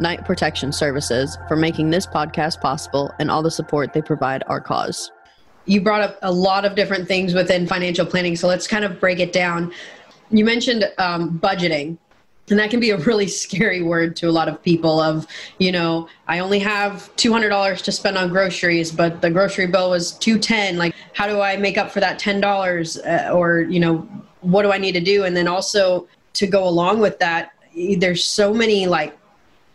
[0.00, 4.60] Knight Protection Services, for making this podcast possible and all the support they provide our
[4.60, 5.10] cause.
[5.64, 9.00] You brought up a lot of different things within financial planning, so let's kind of
[9.00, 9.72] break it down.
[10.30, 11.98] You mentioned um, budgeting,
[12.50, 15.26] and that can be a really scary word to a lot of people of
[15.58, 20.12] you know i only have $200 to spend on groceries but the grocery bill was
[20.12, 23.98] 210 like how do i make up for that $10 uh, or you know
[24.40, 27.52] what do i need to do and then also to go along with that
[27.98, 29.16] there's so many like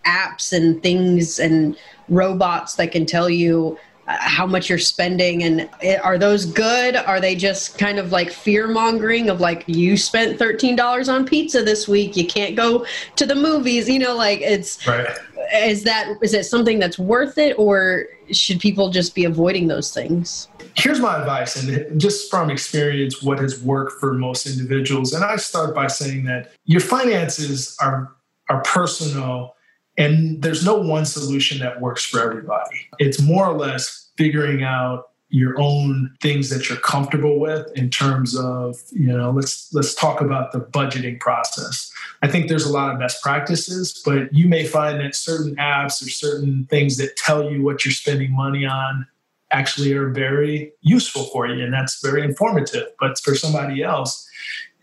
[0.05, 1.77] apps and things and
[2.09, 5.43] robots that can tell you uh, how much you're spending.
[5.43, 5.69] And
[6.03, 6.95] are those good?
[6.95, 11.63] Are they just kind of like fear mongering of like you spent $13 on pizza
[11.63, 12.17] this week.
[12.17, 12.85] You can't go
[13.15, 13.87] to the movies.
[13.87, 15.07] You know like it's right.
[15.53, 19.93] is that is it something that's worth it or should people just be avoiding those
[19.93, 20.47] things?
[20.75, 25.13] Here's my advice and just from experience what has worked for most individuals.
[25.13, 28.15] And i start by saying that your finances are
[28.49, 29.55] are personal
[30.01, 32.87] and there's no one solution that works for everybody.
[32.97, 38.37] It's more or less figuring out your own things that you're comfortable with in terms
[38.37, 41.89] of you know let's let's talk about the budgeting process
[42.21, 46.05] i think there's a lot of best practices but you may find that certain apps
[46.05, 49.07] or certain things that tell you what you're spending money on
[49.51, 54.29] actually are very useful for you and that's very informative but for somebody else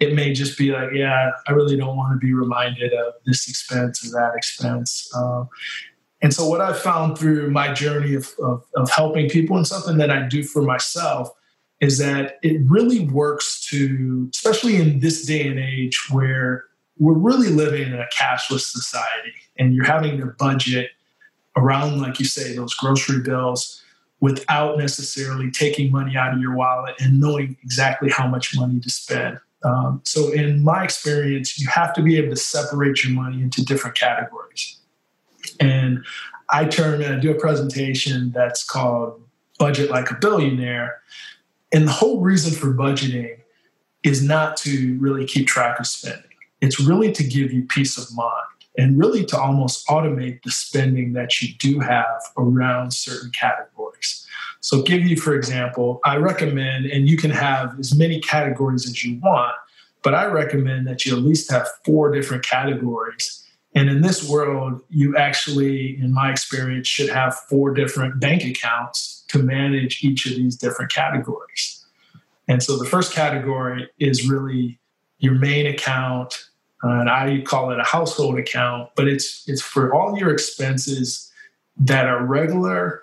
[0.01, 3.49] it may just be like, yeah, I really don't want to be reminded of this
[3.49, 5.11] expense or that expense.
[5.15, 5.45] Uh,
[6.23, 9.99] and so, what I've found through my journey of, of, of, helping people and something
[9.99, 11.31] that I do for myself
[11.81, 16.65] is that it really works to, especially in this day and age where
[16.99, 20.91] we're really living in a cashless society and you're having to budget
[21.57, 23.83] around, like you say, those grocery bills
[24.21, 28.91] without necessarily taking money out of your wallet and knowing exactly how much money to
[28.91, 29.39] spend.
[29.65, 33.65] Um, so, in my experience, you have to be able to separate your money into
[33.65, 34.79] different categories.
[35.59, 36.05] And
[36.51, 39.21] I turn and I do a presentation that's called
[39.59, 41.03] Budget Like a Billionaire.
[41.73, 43.39] And the whole reason for budgeting
[44.05, 46.23] is not to really keep track of spending,
[46.61, 48.45] it's really to give you peace of mind
[48.79, 54.27] and really to almost automate the spending that you do have around certain categories.
[54.61, 59.05] So, give you, for example, I recommend, and you can have as many categories as
[59.05, 59.55] you want,
[60.03, 63.45] but I recommend that you at least have four different categories.
[63.75, 69.25] And in this world, you actually, in my experience, should have four different bank accounts
[69.29, 71.85] to manage each of these different categories.
[72.49, 74.81] And so the first category is really
[75.19, 76.49] your main account,
[76.83, 81.31] uh, and I call it a household account, but it's it's for all your expenses
[81.77, 83.03] that are regular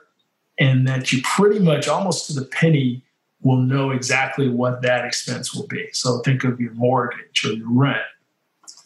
[0.59, 3.03] and that you pretty much almost to the penny
[3.41, 5.87] will know exactly what that expense will be.
[5.93, 8.01] So think of your mortgage or your rent,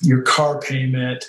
[0.01, 1.25] your car payment.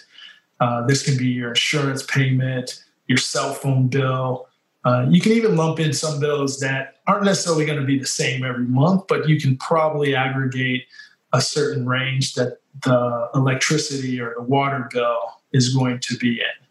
[0.59, 4.49] Uh, this can be your insurance payment, your cell phone bill.
[4.85, 8.07] Uh, you can even lump in some bills that aren't necessarily going to be the
[8.07, 10.85] same every month, but you can probably aggregate
[11.33, 15.19] a certain range that the electricity or the water bill
[15.53, 16.67] is going to be in.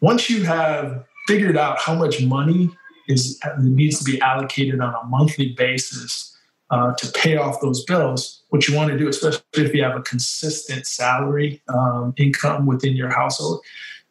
[0.00, 2.70] Once you have figured out how much money
[3.08, 6.36] is needs to be allocated on a monthly basis
[6.70, 8.42] uh, to pay off those bills.
[8.50, 12.94] What you want to do, especially if you have a consistent salary um, income within
[12.94, 13.62] your household,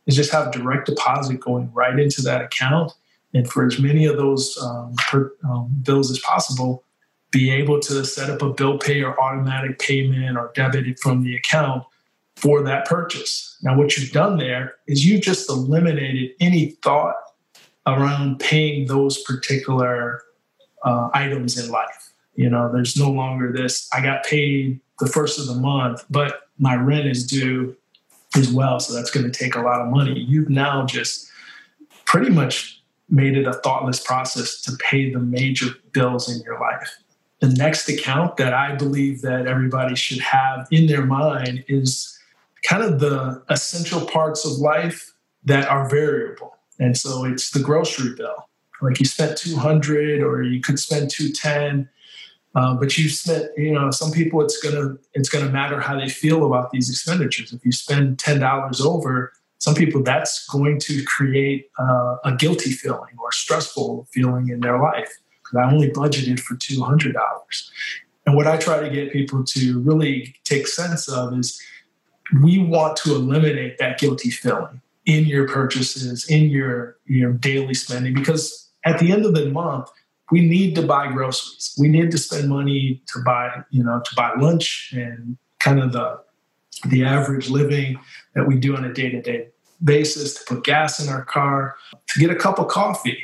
[0.07, 2.91] is just have direct deposit going right into that account,
[3.35, 6.83] and for as many of those um, per, um, bills as possible,
[7.29, 11.21] be able to set up a bill pay or automatic payment or debit it from
[11.21, 11.83] the account
[12.35, 13.57] for that purchase.
[13.61, 17.15] Now, what you've done there is you've just eliminated any thought
[17.85, 20.23] around paying those particular
[20.83, 22.13] uh, items in life.
[22.35, 26.47] You know, there's no longer this, I got paid the first of the month, but
[26.57, 27.75] my rent is due
[28.35, 28.79] as well.
[28.79, 30.19] So that's going to take a lot of money.
[30.19, 31.29] You've now just
[32.05, 36.97] pretty much made it a thoughtless process to pay the major bills in your life.
[37.39, 42.17] The next account that I believe that everybody should have in their mind is
[42.67, 45.13] kind of the essential parts of life
[45.43, 46.55] that are variable.
[46.79, 48.49] And so it's the grocery bill.
[48.81, 51.89] Like you spent 200 or you could spend 210.
[52.53, 56.09] Uh, but you spent, you know, some people it's gonna it's gonna matter how they
[56.09, 57.53] feel about these expenditures.
[57.53, 59.31] If you spend ten dollars over,
[59.61, 64.81] some people that's going to create uh, a guilty feeling or stressful feeling in their
[64.81, 67.13] life because I only budgeted for $200.
[68.25, 71.61] And what I try to get people to really take sense of is
[72.41, 78.13] we want to eliminate that guilty feeling in your purchases, in your, your daily spending,
[78.13, 79.89] because at the end of the month,
[80.31, 81.75] we need to buy groceries.
[81.77, 85.91] We need to spend money to buy, you know, to buy lunch and kind of
[85.91, 86.21] the
[86.89, 87.99] the average living
[88.33, 89.47] that we do on a day-to-day
[89.83, 91.75] basis, to put gas in our car,
[92.07, 93.21] to get a cup of coffee.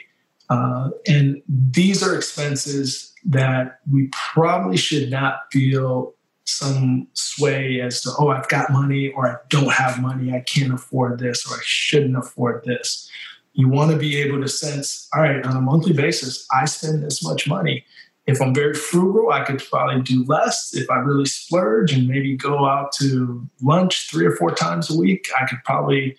[0.49, 6.13] Uh, and these are expenses that we probably should not feel
[6.47, 10.73] some sway as to, oh, I've got money or I don't have money, I can't
[10.73, 13.09] afford this or I shouldn't afford this.
[13.53, 17.03] You want to be able to sense, all right, on a monthly basis, I spend
[17.03, 17.83] this much money.
[18.27, 20.73] If I'm very frugal, I could probably do less.
[20.73, 24.97] If I really splurge and maybe go out to lunch three or four times a
[24.97, 26.17] week, I could probably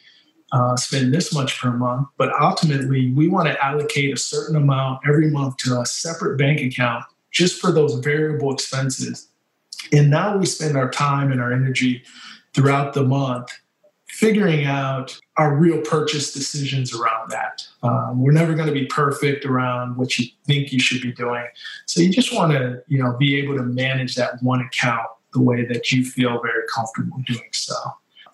[0.53, 2.09] uh, spend this much per month.
[2.17, 6.61] But ultimately, we want to allocate a certain amount every month to a separate bank
[6.61, 9.29] account just for those variable expenses.
[9.93, 12.03] And now we spend our time and our energy
[12.55, 13.51] throughout the month
[14.09, 17.65] figuring out our real purchase decisions around that.
[17.85, 21.47] Um, we're never going to be perfect around what you think you should be doing.
[21.87, 25.41] So you just want to, you know, be able to manage that one account the
[25.41, 27.77] way that you feel very comfortable doing so.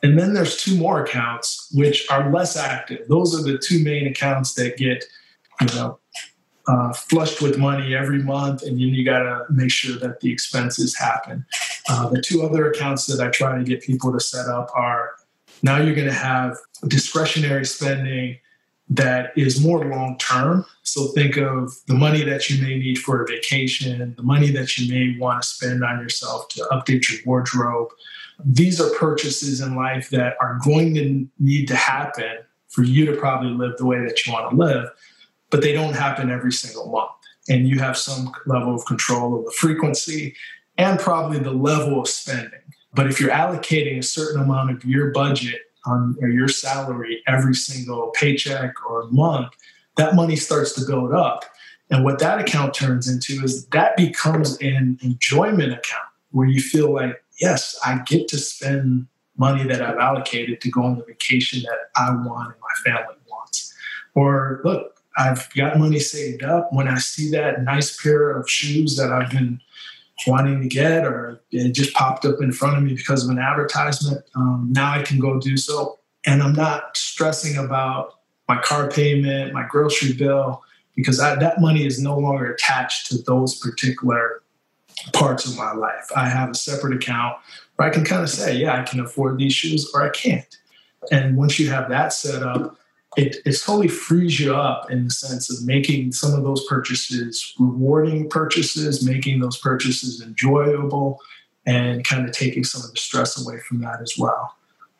[0.02, 3.06] And then there's two more accounts which are less active.
[3.08, 5.04] Those are the two main accounts that get,
[5.60, 5.98] you know,
[6.66, 10.32] uh, flushed with money every month, and then you got to make sure that the
[10.32, 11.44] expenses happen.
[11.88, 15.12] Uh, the two other accounts that I try to get people to set up are
[15.62, 16.56] now you're going to have
[16.88, 18.38] discretionary spending
[18.90, 20.66] that is more long term.
[20.82, 24.76] So think of the money that you may need for a vacation, the money that
[24.76, 27.88] you may want to spend on yourself to update your wardrobe,
[28.44, 32.38] these are purchases in life that are going to need to happen
[32.68, 34.90] for you to probably live the way that you want to live,
[35.50, 37.10] but they don't happen every single month.
[37.48, 40.34] And you have some level of control of the frequency
[40.78, 42.60] and probably the level of spending.
[42.94, 47.54] But if you're allocating a certain amount of your budget on or your salary every
[47.54, 49.52] single paycheck or month,
[49.96, 51.44] that money starts to build up.
[51.90, 56.92] And what that account turns into is that becomes an enjoyment account where you feel
[56.92, 59.06] like yes, I get to spend
[59.36, 63.16] money that I've allocated to go on the vacation that I want and my family
[63.28, 63.74] wants.
[64.14, 66.72] Or look, I've got money saved up.
[66.72, 69.60] When I see that nice pair of shoes that I've been
[70.26, 73.38] wanting to get, or it just popped up in front of me because of an
[73.38, 75.98] advertisement, um, now I can go do so.
[76.26, 78.14] And I'm not stressing about
[78.48, 80.62] my car payment, my grocery bill,
[80.96, 84.42] because I, that money is no longer attached to those particular
[85.12, 86.08] parts of my life.
[86.14, 87.36] I have a separate account
[87.76, 90.56] where I can kind of say, yeah, I can afford these shoes or I can't.
[91.10, 92.78] And once you have that set up,
[93.16, 97.54] it, it totally frees you up in the sense of making some of those purchases
[97.58, 101.20] rewarding purchases, making those purchases enjoyable,
[101.66, 104.56] and kind of taking some of the stress away from that as well.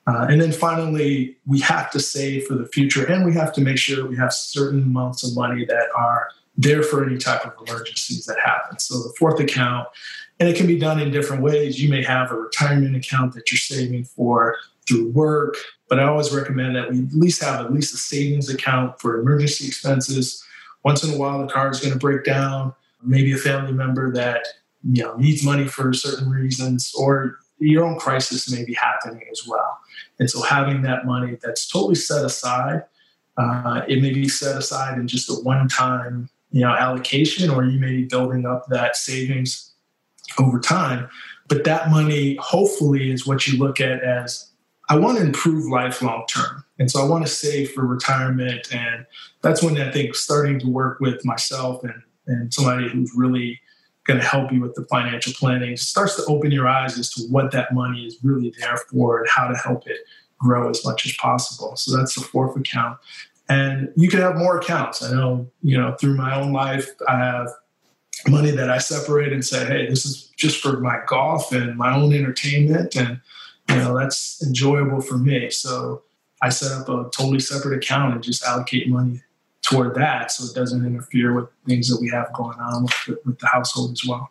[0.07, 3.61] Uh, and then finally, we have to save for the future and we have to
[3.63, 7.53] make sure we have certain amounts of money that are there for any type of
[7.67, 8.79] emergencies that happen.
[8.79, 9.89] So the fourth account,
[10.39, 11.83] and it can be done in different ways.
[11.83, 14.57] You may have a retirement account that you're saving for
[14.87, 15.57] through work,
[15.89, 19.19] but I always recommend that we at least have at least a savings account for
[19.19, 20.45] emergency expenses.
[20.85, 22.75] Once in a while, the car is going to break down.
[23.03, 24.47] Maybe a family member that
[24.83, 29.47] you know needs money for certain reasons, or your own crisis may be happening as
[29.47, 29.79] well.
[30.19, 32.85] And so, having that money that's totally set aside,
[33.37, 37.81] uh, it may be set aside in just a one-time you know allocation or you
[37.81, 39.73] may be building up that savings
[40.39, 41.09] over time
[41.49, 44.53] but that money hopefully is what you look at as
[44.89, 48.67] i want to improve life long term and so i want to save for retirement
[48.73, 49.07] and
[49.43, 53.61] that's when i think starting to work with myself and, and somebody who's really
[54.05, 57.23] going to help you with the financial planning starts to open your eyes as to
[57.31, 59.99] what that money is really there for and how to help it
[60.39, 62.99] grow as much as possible so that's the fourth account
[63.49, 65.03] and you can have more accounts.
[65.03, 67.49] I know, you know, through my own life, I have
[68.27, 71.95] money that I separate and say, hey, this is just for my golf and my
[71.95, 72.97] own entertainment.
[72.97, 73.21] And,
[73.75, 75.51] you know, that's enjoyable for me.
[75.51, 76.03] So
[76.43, 79.23] I set up a totally separate account and just allocate money
[79.63, 83.39] toward that so it doesn't interfere with things that we have going on with, with
[83.39, 84.31] the household as well.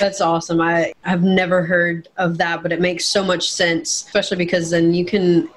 [0.00, 0.60] That's awesome.
[0.60, 4.94] I, I've never heard of that, but it makes so much sense, especially because then
[4.94, 5.48] you can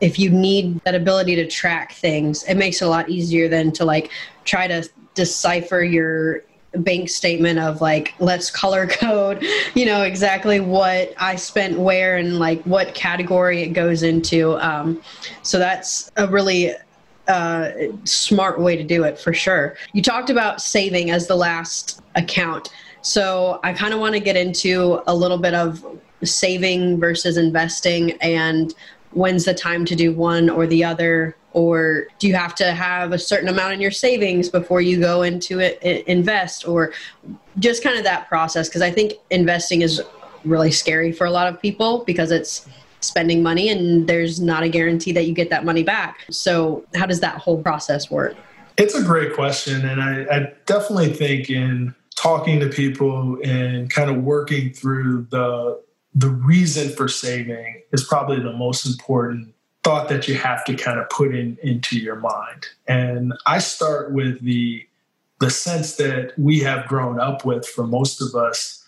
[0.00, 3.72] if you need that ability to track things, it makes it a lot easier than
[3.72, 4.10] to like
[4.44, 6.42] try to decipher your
[6.78, 12.38] bank statement of like let's color code you know exactly what i spent where and
[12.38, 14.54] like what category it goes into.
[14.58, 15.02] Um,
[15.42, 16.72] so that's a really
[17.28, 17.70] uh,
[18.04, 19.76] smart way to do it for sure.
[19.92, 22.70] You talked about saving as the last account.
[23.02, 25.84] So i kind of want to get into a little bit of
[26.22, 28.74] saving versus investing and
[29.12, 33.12] when's the time to do one or the other or do you have to have
[33.12, 36.92] a certain amount in your savings before you go into it invest or
[37.58, 38.68] just kind of that process?
[38.68, 40.02] Because i think investing is
[40.44, 42.68] really scary for a lot of people because it's
[43.00, 46.24] spending money and there's not a guarantee that you get that money back.
[46.30, 48.34] So how does that whole process work?
[48.76, 54.10] It's a great question and i, I definitely think in talking to people and kind
[54.10, 55.80] of working through the
[56.14, 59.53] the reason for saving is probably the most important
[59.84, 62.66] thought that you have to kind of put in into your mind.
[62.88, 64.86] And I start with the
[65.40, 68.82] the sense that we have grown up with for most of us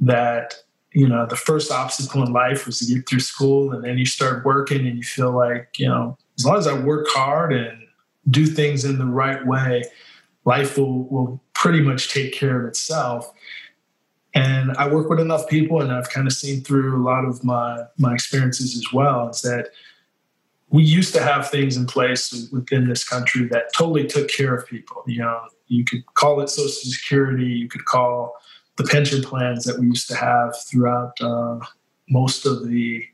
[0.00, 0.56] that
[0.92, 4.06] you know the first obstacle in life was to get through school and then you
[4.06, 7.86] start working and you feel like you know as long as i work hard and
[8.30, 9.84] do things in the right way
[10.44, 13.30] life will will pretty much take care of itself
[14.34, 17.44] and i work with enough people and i've kind of seen through a lot of
[17.44, 19.68] my my experiences as well is that
[20.70, 24.66] we used to have things in place within this country that totally took care of
[24.66, 25.02] people.
[25.06, 28.34] You know, you could call it Social Security, you could call
[28.76, 31.58] the pension plans that we used to have throughout uh,
[32.08, 33.04] most of the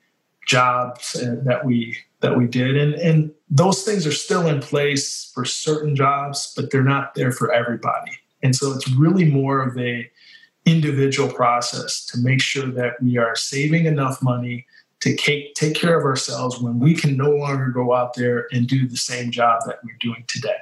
[0.47, 5.45] jobs that we that we did, and and those things are still in place for
[5.45, 8.13] certain jobs, but they're not there for everybody.
[8.43, 10.09] And so it's really more of a
[10.67, 14.67] individual process to make sure that we are saving enough money
[15.01, 18.67] to take, take care of ourselves when we can no longer go out there and
[18.67, 20.55] do the same job that we're doing today.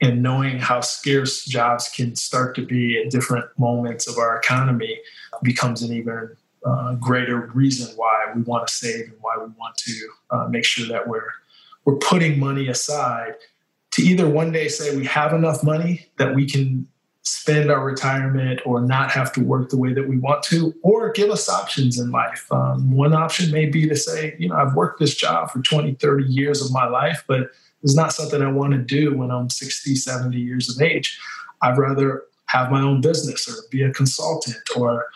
[0.00, 4.98] And knowing how scarce jobs can start to be at different moments of our economy
[5.42, 9.76] becomes an even uh, greater reason why we want to save and why we want
[9.76, 11.30] to uh, make sure that we're
[11.84, 13.34] we're putting money aside
[13.92, 16.86] to either one day say we have enough money that we can
[17.28, 21.12] spend our retirement or not have to work the way that we want to, or
[21.12, 22.46] give us options in life.
[22.50, 25.94] Um, one option may be to say, you know, I've worked this job for 20,
[25.94, 27.50] 30 years of my life, but
[27.82, 31.18] it's not something I want to do when I'm 60, 70 years of age.
[31.62, 35.06] I'd rather have my own business or be a consultant or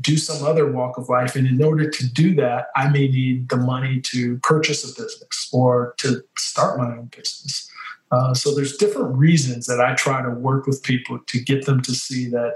[0.00, 1.34] do some other walk of life.
[1.34, 5.50] And in order to do that, I may need the money to purchase a business
[5.52, 7.68] or to start my own business.
[8.10, 11.82] Uh, so there's different reasons that I try to work with people to get them
[11.82, 12.54] to see that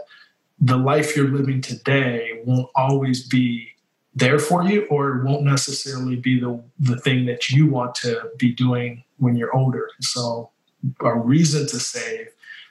[0.61, 3.69] the life you're living today won't always be
[4.15, 8.31] there for you or it won't necessarily be the, the thing that you want to
[8.39, 9.89] be doing when you're older.
[10.01, 10.51] So
[11.01, 12.29] a reason to save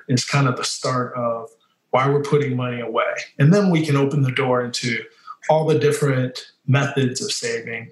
[0.07, 1.49] is kind of the start of
[1.91, 3.13] why we're putting money away.
[3.39, 5.03] And then we can open the door into
[5.49, 7.91] all the different methods of saving.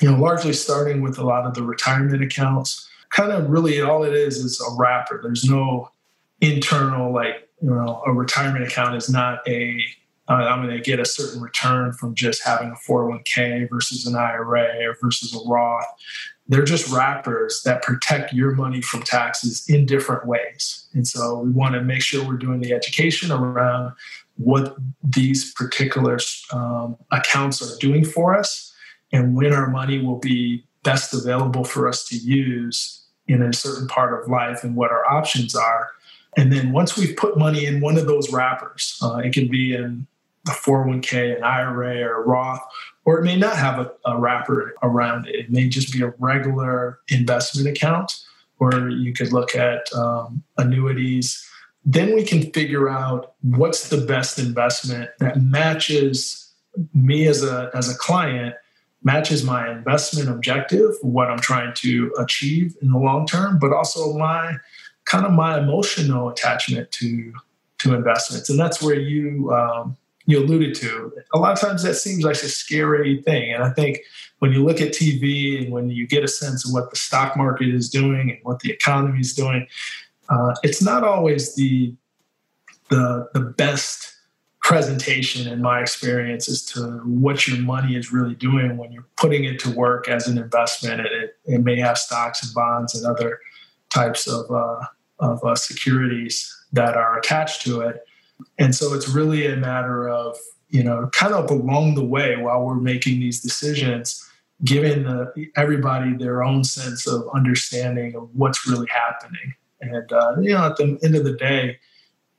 [0.00, 4.04] You know, largely starting with a lot of the retirement accounts kind of really all
[4.04, 5.20] it is is a wrapper.
[5.22, 5.90] There's no
[6.40, 9.82] internal like you know a retirement account is not a
[10.28, 14.14] uh, I'm going to get a certain return from just having a 401k versus an
[14.14, 15.86] IRA or versus a Roth.
[16.46, 20.86] They're just wrappers that protect your money from taxes in different ways.
[20.92, 23.94] And so we want to make sure we're doing the education around
[24.36, 26.18] what these particular
[26.52, 28.74] um, accounts are doing for us
[29.12, 33.86] and when our money will be best available for us to use in a certain
[33.88, 35.90] part of life and what our options are.
[36.38, 39.74] And then once we've put money in one of those wrappers, uh, it can be
[39.74, 40.06] in
[40.46, 42.62] a 401k, an IRA, or a Roth,
[43.04, 45.34] or it may not have a, a wrapper around it.
[45.34, 48.18] It may just be a regular investment account,
[48.58, 51.46] or you could look at um, annuities.
[51.84, 56.50] Then we can figure out what's the best investment that matches
[56.94, 58.54] me as a as a client
[59.08, 64.12] matches my investment objective, what I'm trying to achieve in the long term, but also
[64.18, 64.56] my
[65.06, 67.32] kind of my emotional attachment to
[67.78, 69.96] to investments, and that's where you um,
[70.26, 71.10] you alluded to.
[71.32, 74.00] A lot of times that seems like a scary thing, and I think
[74.40, 77.34] when you look at TV and when you get a sense of what the stock
[77.34, 79.66] market is doing and what the economy is doing,
[80.28, 81.94] uh, it's not always the
[82.90, 84.17] the the best
[84.68, 89.44] presentation in my experience as to what your money is really doing when you're putting
[89.44, 91.00] it to work as an investment.
[91.00, 93.40] It, it may have stocks and bonds and other
[93.88, 94.84] types of, uh,
[95.20, 98.04] of uh, securities that are attached to it.
[98.58, 100.36] And so it's really a matter of
[100.68, 104.22] you know kind of along the way while we're making these decisions
[104.64, 109.54] giving the, everybody their own sense of understanding of what's really happening.
[109.80, 111.78] And uh, you know at the end of the day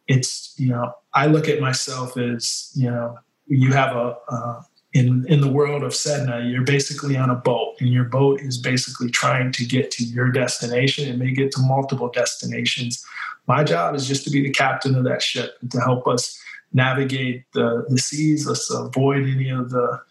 [0.07, 4.61] it's you know I look at myself as you know you have a uh,
[4.93, 8.57] in in the world of Sedna, you're basically on a boat, and your boat is
[8.57, 11.09] basically trying to get to your destination.
[11.09, 13.05] It may get to multiple destinations.
[13.47, 16.39] My job is just to be the captain of that ship and to help us
[16.71, 18.47] navigate the, the seas.
[18.47, 20.01] Let's avoid any of the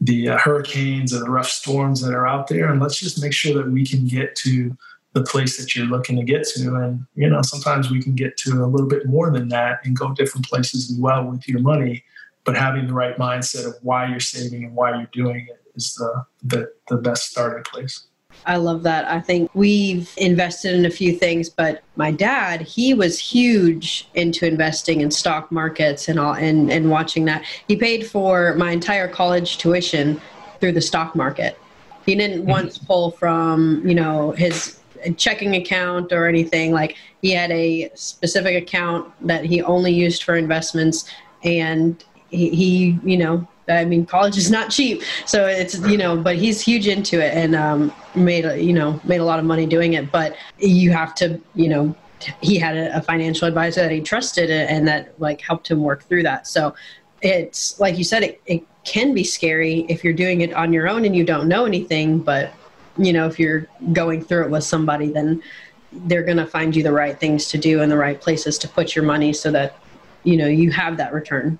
[0.00, 3.32] the uh, hurricanes and the rough storms that are out there, and let's just make
[3.32, 4.76] sure that we can get to
[5.12, 6.74] the place that you're looking to get to.
[6.76, 9.96] And you know, sometimes we can get to a little bit more than that and
[9.96, 12.04] go different places as well with your money
[12.44, 15.94] but having the right mindset of why you're saving and why you're doing it is
[15.94, 18.06] the, the, the best starting place.
[18.46, 19.04] I love that.
[19.04, 24.46] I think we've invested in a few things, but my dad, he was huge into
[24.46, 27.44] investing in stock markets and all and, and watching that.
[27.68, 30.20] He paid for my entire college tuition
[30.60, 31.58] through the stock market.
[32.06, 32.50] He didn't mm-hmm.
[32.50, 34.78] once pull from, you know, his
[35.16, 36.72] checking account or anything.
[36.72, 41.10] Like he had a specific account that he only used for investments
[41.44, 46.16] and he, he you know I mean, college is not cheap, so it's you know,
[46.16, 49.44] but he's huge into it and um, made a, you know made a lot of
[49.44, 50.10] money doing it.
[50.10, 51.94] But you have to you know,
[52.40, 56.02] he had a, a financial advisor that he trusted and that like helped him work
[56.04, 56.46] through that.
[56.46, 56.74] So
[57.22, 60.88] it's like you said, it, it can be scary if you're doing it on your
[60.88, 62.18] own and you don't know anything.
[62.18, 62.52] But
[63.04, 65.42] you know, if you're going through it with somebody, then
[65.92, 68.68] they're going to find you the right things to do and the right places to
[68.68, 69.78] put your money so that
[70.24, 71.58] you know you have that return.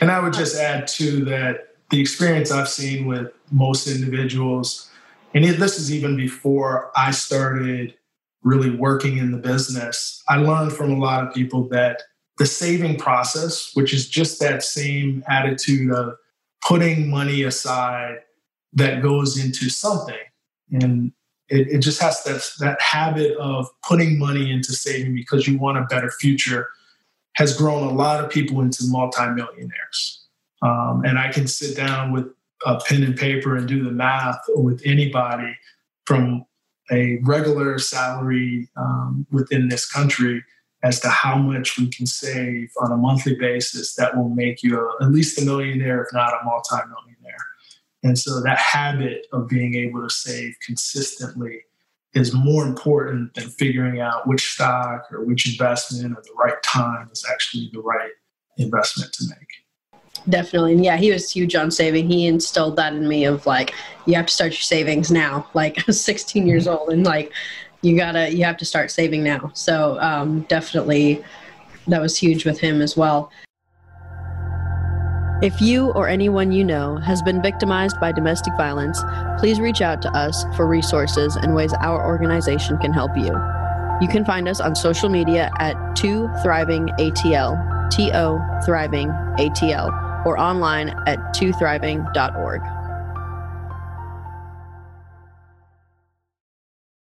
[0.00, 4.90] And I would just add to that the experience I've seen with most individuals,
[5.34, 7.94] and this is even before I started
[8.42, 12.02] really working in the business, I learned from a lot of people that
[12.38, 16.14] the saving process, which is just that same attitude of
[16.64, 18.18] putting money aside
[18.72, 20.16] that goes into something.
[20.72, 21.12] And
[21.48, 25.78] it, it just has that, that habit of putting money into saving because you want
[25.78, 26.68] a better future
[27.34, 30.26] has grown a lot of people into multimillionaires.
[30.62, 32.26] Um, and I can sit down with
[32.66, 35.56] a pen and paper and do the math with anybody
[36.04, 36.44] from
[36.90, 40.42] a regular salary um, within this country
[40.82, 44.78] as to how much we can save on a monthly basis that will make you
[44.78, 47.07] a, at least a millionaire, if not a multimillionaire.
[48.02, 51.62] And so that habit of being able to save consistently
[52.14, 57.08] is more important than figuring out which stock or which investment at the right time
[57.12, 58.10] is actually the right
[58.56, 59.48] investment to make.
[60.28, 60.72] Definitely.
[60.72, 62.10] And yeah, he was huge on saving.
[62.10, 63.74] He instilled that in me of like,
[64.06, 65.48] you have to start your savings now.
[65.54, 66.78] Like I was 16 years mm-hmm.
[66.78, 67.32] old and like,
[67.82, 69.50] you gotta, you have to start saving now.
[69.54, 71.24] So um, definitely
[71.86, 73.30] that was huge with him as well.
[75.40, 79.00] If you or anyone you know has been victimized by domestic violence,
[79.38, 83.30] please reach out to us for resources and ways our organization can help you.
[84.00, 90.26] You can find us on social media at 2 Thriving ATL, T O Thriving ATL,
[90.26, 92.60] or online at 2thriving.org.